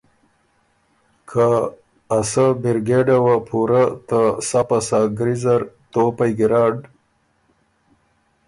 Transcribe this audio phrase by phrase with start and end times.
[1.29, 1.45] که
[2.17, 6.77] ا سۀ برګېډه وه پُورۀ ته سَۀ پسۀ ګری زر توپئ ګیرډ